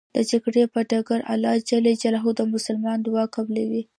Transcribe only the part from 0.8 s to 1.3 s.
ډګر